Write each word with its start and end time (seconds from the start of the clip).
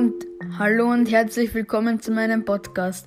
und 0.00 0.26
hallo 0.58 0.90
und 0.90 1.10
herzlich 1.10 1.52
willkommen 1.52 2.00
zu 2.00 2.10
meinem 2.10 2.46
Podcast. 2.46 3.06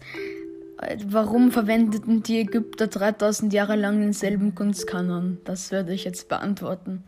Warum 1.08 1.52
verwendeten 1.52 2.22
die 2.22 2.42
Ägypter 2.42 2.86
3000 2.86 3.52
Jahre 3.52 3.76
lang 3.76 4.00
denselben 4.00 4.54
Kunstkanon? 4.54 5.40
Das 5.44 5.72
werde 5.72 5.92
ich 5.92 6.04
jetzt 6.04 6.30
beantworten. 6.30 7.04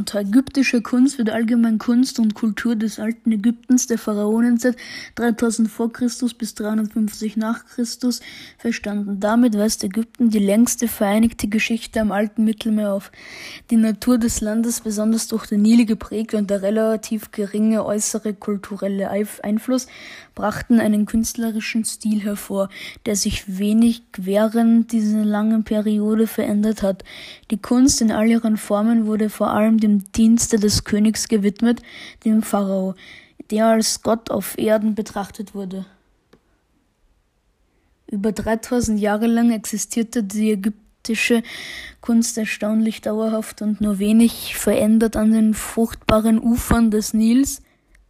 Unter 0.00 0.20
ägyptischer 0.20 0.80
Kunst 0.80 1.18
wird 1.18 1.28
allgemein 1.28 1.76
Kunst 1.76 2.18
und 2.20 2.32
Kultur 2.32 2.74
des 2.74 2.98
alten 2.98 3.32
Ägyptens 3.32 3.86
der 3.86 3.98
Pharaonenzeit 3.98 4.74
3000 5.16 5.68
vor 5.68 5.92
Christus 5.92 6.32
bis 6.32 6.54
350 6.54 7.36
nach 7.36 7.66
Christus 7.66 8.20
verstanden. 8.56 9.20
Damit 9.20 9.58
weist 9.58 9.84
Ägypten 9.84 10.30
die 10.30 10.38
längste 10.38 10.88
vereinigte 10.88 11.48
Geschichte 11.48 12.00
am 12.00 12.12
alten 12.12 12.44
Mittelmeer 12.46 12.94
auf. 12.94 13.12
Die 13.70 13.76
Natur 13.76 14.16
des 14.16 14.40
Landes, 14.40 14.80
besonders 14.80 15.28
durch 15.28 15.48
den 15.48 15.60
Nil 15.60 15.84
geprägt 15.84 16.32
und 16.32 16.48
der 16.48 16.62
relativ 16.62 17.30
geringe 17.30 17.84
äußere 17.84 18.32
kulturelle 18.32 19.10
Einfluss, 19.42 19.86
brachten 20.34 20.80
einen 20.80 21.04
künstlerischen 21.04 21.84
Stil 21.84 22.22
hervor, 22.22 22.70
der 23.04 23.16
sich 23.16 23.58
wenig 23.58 24.02
während 24.16 24.92
dieser 24.92 25.26
langen 25.26 25.64
Periode 25.64 26.26
verändert 26.26 26.82
hat. 26.82 27.04
Die 27.50 27.58
Kunst 27.58 28.00
in 28.00 28.10
all 28.10 28.28
ihren 28.28 28.56
Formen 28.56 29.04
wurde 29.04 29.28
vor 29.28 29.50
allem 29.50 29.78
dem 29.78 29.89
dem 29.90 30.12
Dienste 30.12 30.58
des 30.58 30.84
Königs 30.84 31.28
gewidmet, 31.28 31.82
dem 32.24 32.42
Pharao, 32.42 32.94
der 33.50 33.66
als 33.66 34.02
Gott 34.02 34.30
auf 34.30 34.56
Erden 34.58 34.94
betrachtet 34.94 35.54
wurde. 35.54 35.86
Über 38.10 38.32
3000 38.32 39.00
Jahre 39.00 39.26
lang 39.26 39.52
existierte 39.52 40.22
die 40.22 40.52
ägyptische 40.52 41.42
Kunst 42.00 42.36
erstaunlich 42.38 43.00
dauerhaft 43.00 43.62
und 43.62 43.80
nur 43.80 43.98
wenig 43.98 44.56
verändert 44.56 45.16
an 45.16 45.32
den 45.32 45.54
fruchtbaren 45.54 46.40
Ufern 46.40 46.90
des 46.90 47.14
Nils. 47.14 47.62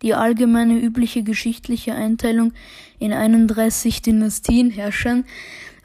Die 0.03 0.15
allgemeine 0.15 0.81
übliche 0.81 1.23
geschichtliche 1.23 1.95
Einteilung 1.95 2.55
in 2.99 3.13
31 3.13 4.01
Dynastien 4.01 4.71
herrschern 4.71 5.25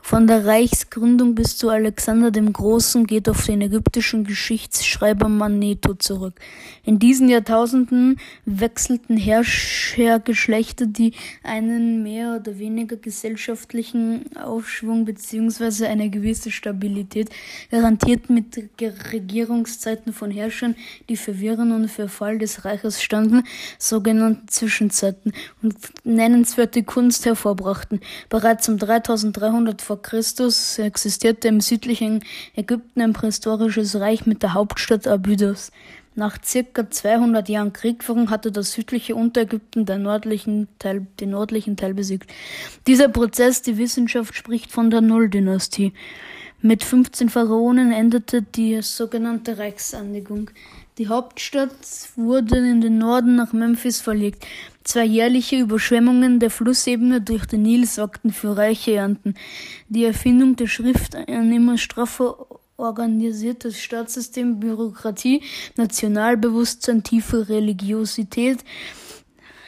von 0.08 0.28
der 0.28 0.46
Reichsgründung 0.46 1.34
bis 1.34 1.58
zu 1.58 1.68
Alexander 1.72 2.30
dem 2.30 2.54
Großen 2.54 3.08
geht 3.08 3.28
auf 3.28 3.44
den 3.48 3.62
ägyptischen 3.62 4.24
Geschichtsschreiber 4.24 5.30
Manetho 5.30 5.96
zurück. 5.96 6.36
In 6.84 7.00
diesen 7.00 7.28
Jahrtausenden 7.28 8.20
wechselten 8.46 9.18
Herrschergeschlechter, 9.18 10.86
die 10.86 11.14
einen 11.42 12.04
mehr 12.04 12.38
oder 12.40 12.60
weniger 12.60 12.98
gesellschaftlichen 12.98 14.38
Aufschwung 14.38 15.06
bzw. 15.06 15.88
eine 15.88 16.12
gewisse 16.12 16.52
Stabilität 16.52 17.32
garantierten 17.72 18.36
mit 18.36 18.64
Regierungszeiten 19.12 20.14
von 20.14 20.30
Herrschern, 20.30 20.76
die 21.10 21.18
für 21.18 21.40
Wirren 21.40 21.72
und 21.72 21.90
Verfall 21.90 22.38
des 22.38 22.64
Reiches 22.64 23.02
standen, 23.02 23.42
sogenannte 23.80 24.46
Zwischenzeiten 24.46 25.34
und 25.64 25.76
nennenswerte 26.04 26.84
Kunst 26.84 27.26
hervorbrachten. 27.26 28.02
Bereits 28.30 28.70
um 28.70 28.78
3300 28.78 29.82
vor 29.82 29.95
vor 29.96 30.02
Christus 30.02 30.78
existierte 30.78 31.48
im 31.48 31.62
südlichen 31.62 32.22
Ägypten 32.54 33.00
ein 33.00 33.14
prähistorisches 33.14 33.98
Reich 33.98 34.26
mit 34.26 34.44
der 34.44 34.54
Hauptstadt 34.54 35.08
Abydos. 35.08 35.72
Nach 36.16 36.38
circa 36.44 36.90
200 36.90 37.48
Jahren 37.48 37.72
Kriegführung 37.72 38.30
hatte 38.30 38.52
das 38.52 38.74
südliche 38.74 39.16
Unterägypten 39.16 39.86
den 39.86 40.04
nördlichen 40.04 40.68
Teil, 40.80 41.08
den 41.22 41.30
nördlichen 41.30 41.78
Teil 41.78 41.94
besiegt. 41.94 42.30
Dieser 42.88 43.08
Prozess, 43.08 43.62
die 43.62 43.78
Wissenschaft 43.78 44.36
spricht 44.36 44.70
von 44.74 44.90
der 44.90 45.00
Nulldynastie. 45.00 45.94
Mit 46.62 46.84
15 46.84 47.30
Pharaonen 47.30 47.94
endete 47.94 48.42
die 48.42 48.82
sogenannte 48.82 49.58
Reichsanlegung. 49.58 50.50
Die 50.98 51.10
Hauptstadt 51.10 51.76
wurde 52.16 52.58
in 52.58 52.80
den 52.80 53.00
Norden 53.00 53.36
nach 53.36 53.52
Memphis 53.52 54.00
verlegt. 54.00 54.46
Zwei 54.86 55.04
jährliche 55.04 55.58
Überschwemmungen 55.60 56.40
der 56.40 56.50
Flussebene 56.50 57.20
durch 57.20 57.46
den 57.46 57.64
Nil 57.64 57.86
sorgten 57.86 58.32
für 58.32 58.56
reiche 58.56 58.94
Ernten. 58.94 59.34
Die 59.90 60.06
Erfindung 60.06 60.56
der 60.56 60.68
Schrift, 60.68 61.16
ein 61.16 61.52
immer 61.52 61.78
straffer 61.78 62.48
organisiertes 62.78 63.78
Staatssystem, 63.78 64.62
Bürokratie, 64.62 65.44
Nationalbewusstsein, 65.76 67.04
tiefe 67.04 67.50
Religiosität, 67.50 68.64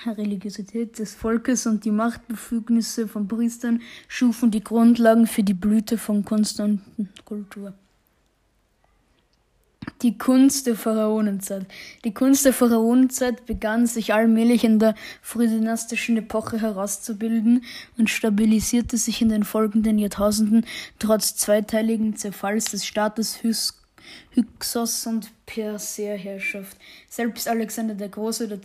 Religiosität 0.06 0.98
des 0.98 1.14
Volkes 1.14 1.68
und 1.68 1.84
die 1.84 1.92
Machtbefugnisse 1.92 3.10
von 3.10 3.28
Priestern 3.28 3.82
schufen 4.08 4.52
die 4.52 4.64
Grundlagen 4.64 5.28
für 5.28 5.44
die 5.44 5.54
Blüte 5.54 5.98
von 5.98 6.24
Kunst 6.24 6.62
und 6.62 6.82
Kultur. 7.26 7.74
Die 10.02 10.18
Kunst 10.18 10.68
der 10.68 10.76
Pharaonenzeit. 10.76 11.66
Die 12.04 12.14
Kunst 12.14 12.46
der 12.46 12.54
Pharaonenzeit 12.54 13.46
begann 13.46 13.88
sich 13.88 14.14
allmählich 14.14 14.64
in 14.64 14.78
der 14.78 14.94
frühdynastischen 15.22 16.18
Epoche 16.18 16.62
herauszubilden 16.62 17.64
und 17.98 18.10
stabilisierte 18.10 18.98
sich 18.98 19.22
in 19.22 19.30
den 19.30 19.44
folgenden 19.44 19.98
Jahrtausenden 19.98 20.66
trotz 21.00 21.36
zweiteiligen 21.36 22.16
Zerfalls 22.16 22.72
des 22.72 22.86
Staates 22.86 23.42
Hys 23.44 23.74
Hyksos 24.32 25.06
und 25.06 25.32
Perserherrschaft. 25.46 26.78
Selbst 27.10 27.48
Alexander 27.48 27.94
der 27.94 28.10
Große, 28.10 28.48
der 28.48 28.60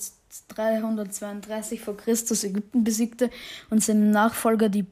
332 0.49 1.81
vor 1.81 1.97
Christus 1.97 2.45
Ägypten 2.45 2.85
besiegte 2.85 3.31
und 3.71 3.83
seine 3.83 4.07
Nachfolger 4.07 4.69
die 4.69 4.87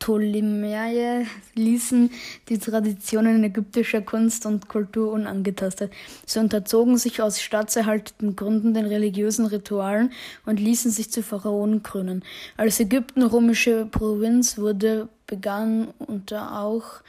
Ptolemäer 0.00 1.26
ließen 1.54 2.10
die 2.48 2.58
Traditionen 2.58 3.44
ägyptischer 3.44 4.00
Kunst 4.00 4.46
und 4.46 4.66
Kultur 4.66 5.12
unangetastet. 5.12 5.92
Sie 6.26 6.40
unterzogen 6.40 6.96
sich 6.96 7.22
aus 7.22 7.40
staatserhaltenden 7.40 8.34
Gründen 8.34 8.74
den 8.74 8.86
religiösen 8.86 9.46
Ritualen 9.46 10.10
und 10.46 10.58
ließen 10.58 10.90
sich 10.90 11.12
zu 11.12 11.22
Pharaonen 11.22 11.82
krönen. 11.82 12.24
Als 12.56 12.80
Ägypten 12.80 13.22
römische 13.22 13.86
Provinz 13.86 14.58
wurde, 14.58 15.08
begann 15.26 15.88
unter 15.98 16.58
auch 16.60 17.02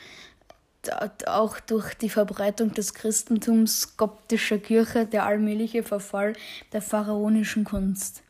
auch 1.27 1.59
durch 1.59 1.93
die 1.93 2.09
Verbreitung 2.09 2.73
des 2.73 2.95
Christentums 2.95 3.97
koptischer 3.97 4.57
Kirche 4.57 5.05
der 5.05 5.25
allmähliche 5.25 5.83
Verfall 5.83 6.33
der 6.73 6.81
pharaonischen 6.81 7.65
Kunst. 7.65 8.23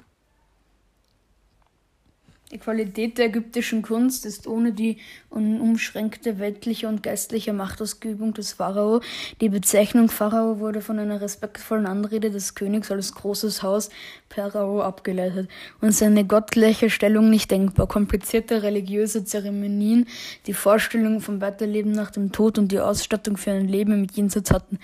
Die 2.52 2.58
Qualität 2.58 3.18
der 3.18 3.28
ägyptischen 3.28 3.82
Kunst 3.82 4.26
ist 4.26 4.46
ohne 4.46 4.74
die 4.74 4.98
unumschränkte 5.30 6.38
weltliche 6.38 6.90
und 6.90 7.02
geistliche 7.02 7.54
Machtausübung 7.54 8.34
des 8.34 8.52
Pharao. 8.52 9.00
Die 9.40 9.48
Bezeichnung 9.48 10.10
Pharao 10.10 10.60
wurde 10.60 10.82
von 10.82 11.00
einer 11.00 11.22
respektvollen 11.22 11.86
Anrede 11.86 12.30
des 12.30 12.54
Königs 12.54 12.92
als 12.92 13.16
großes 13.16 13.64
Haus 13.64 13.90
Pharao 14.28 14.82
abgeleitet 14.82 15.50
und 15.80 15.94
seine 15.94 16.26
gottgleiche 16.26 16.90
Stellung 16.90 17.30
nicht 17.30 17.52
denkbar. 17.52 17.88
Komplizierte 17.88 18.64
religiöse 18.64 19.24
Zeremonien, 19.24 20.08
die 20.46 20.54
Vorstellung 20.54 21.22
vom 21.22 21.40
Weiterleben 21.40 21.94
nach 21.94 22.12
dem 22.12 22.34
Tod 22.34 22.58
und 22.58 22.74
die 22.74 22.82
Ausstattung 22.82 23.38
für 23.38 23.52
ein 23.52 23.70
Leben 23.70 24.02
mit 24.02 24.12
Jenseits 24.12 24.52
hatten 24.52 24.78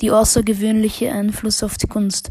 die 0.00 0.10
außergewöhnliche 0.10 1.12
Einfluss 1.12 1.62
auf 1.62 1.78
die 1.78 1.86
Kunst. 1.86 2.30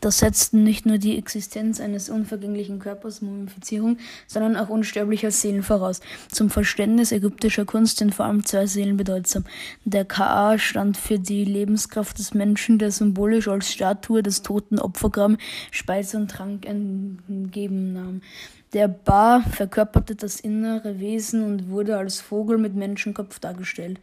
Das 0.00 0.18
setzten 0.18 0.64
nicht 0.64 0.86
nur 0.86 0.98
die 0.98 1.18
Existenz 1.18 1.80
eines 1.80 2.08
unvergänglichen 2.08 2.78
Körpers, 2.78 3.22
Mumifizierung, 3.22 3.98
sondern 4.26 4.56
auch 4.56 4.68
unsterblicher 4.68 5.30
Seelen 5.30 5.62
voraus. 5.62 6.00
Zum 6.30 6.50
Verständnis 6.50 7.12
ägyptischer 7.12 7.64
Kunst 7.64 7.98
sind 7.98 8.14
vor 8.14 8.26
allem 8.26 8.44
zwei 8.44 8.66
Seelen 8.66 8.96
bedeutsam. 8.96 9.44
Der 9.84 10.04
Ka 10.04 10.58
stand 10.58 10.96
für 10.96 11.18
die 11.18 11.44
Lebenskraft 11.44 12.18
des 12.18 12.34
Menschen, 12.34 12.78
der 12.78 12.90
symbolisch 12.90 13.48
als 13.48 13.70
Statue 13.70 14.22
des 14.22 14.42
toten 14.42 14.78
Opfergramm 14.78 15.36
Speise 15.70 16.16
und 16.16 16.30
Trank 16.30 16.66
entgeben 16.66 17.92
nahm. 17.92 18.22
Der 18.72 18.88
Ba 18.88 19.40
verkörperte 19.40 20.16
das 20.16 20.40
innere 20.40 20.98
Wesen 20.98 21.44
und 21.44 21.68
wurde 21.68 21.98
als 21.98 22.20
Vogel 22.20 22.56
mit 22.56 22.74
Menschenkopf 22.74 23.38
dargestellt. 23.38 24.00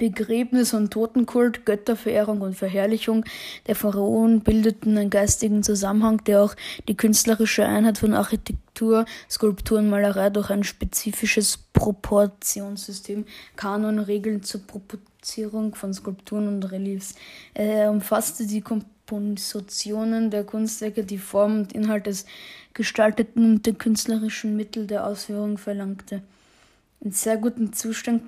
Begräbnis 0.00 0.72
und 0.72 0.90
Totenkult, 0.90 1.66
Götterverehrung 1.66 2.40
und 2.40 2.56
Verherrlichung 2.56 3.26
der 3.66 3.76
Pharaonen 3.76 4.40
bildeten 4.40 4.96
einen 4.96 5.10
geistigen 5.10 5.62
Zusammenhang, 5.62 6.24
der 6.24 6.42
auch 6.42 6.56
die 6.88 6.96
künstlerische 6.96 7.66
Einheit 7.66 7.98
von 7.98 8.14
Architektur, 8.14 9.04
Skulptur 9.28 9.78
und 9.78 9.90
Malerei 9.90 10.30
durch 10.30 10.48
ein 10.48 10.64
spezifisches 10.64 11.58
Proportionssystem, 11.74 13.26
Kanon, 13.56 13.98
Regeln 13.98 14.42
zur 14.42 14.62
Proportionierung 14.62 15.74
von 15.74 15.92
Skulpturen 15.92 16.48
und 16.48 16.72
Reliefs. 16.72 17.14
Er 17.52 17.90
umfasste 17.90 18.46
die 18.46 18.62
Kompositionen 18.62 20.30
der 20.30 20.44
Kunstwerke, 20.44 21.04
die 21.04 21.18
Form 21.18 21.56
und 21.58 21.74
Inhalt 21.74 22.06
des 22.06 22.24
Gestalteten 22.72 23.44
und 23.44 23.66
die 23.66 23.74
künstlerischen 23.74 24.56
Mittel 24.56 24.86
der 24.86 25.06
Ausführung 25.06 25.58
verlangte. 25.58 26.22
In 27.02 27.12
sehr 27.12 27.38
gutem 27.38 27.72
Zustand 27.72 28.24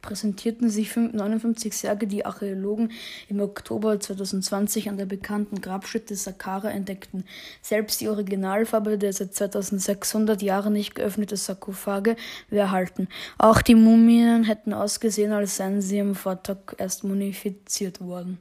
präsentierten 0.00 0.70
sich 0.70 0.96
59 0.96 1.76
Särge, 1.76 2.06
die 2.06 2.24
Archäologen 2.24 2.92
im 3.28 3.40
Oktober 3.40 4.00
2020 4.00 4.88
an 4.88 4.96
der 4.96 5.04
bekannten 5.04 5.60
Grabstätte 5.60 6.16
Saqqara 6.16 6.70
entdeckten. 6.70 7.24
Selbst 7.60 8.00
die 8.00 8.08
Originalfarbe 8.08 8.96
der 8.96 9.12
seit 9.12 9.34
2600 9.34 10.40
Jahren 10.40 10.72
nicht 10.72 10.94
geöffneten 10.94 11.36
Sarkophage 11.36 12.16
wäre 12.48 12.68
erhalten. 12.68 13.08
Auch 13.36 13.60
die 13.60 13.74
Mumien 13.74 14.44
hätten 14.44 14.72
ausgesehen, 14.72 15.32
als 15.32 15.58
seien 15.58 15.82
sie 15.82 15.98
im 15.98 16.14
Vortag 16.14 16.74
erst 16.78 17.04
mumifiziert 17.04 18.00
worden. 18.00 18.38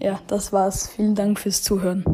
Ja, 0.00 0.20
das 0.26 0.52
war's. 0.52 0.90
Vielen 0.90 1.14
Dank 1.14 1.40
fürs 1.40 1.62
Zuhören. 1.62 2.04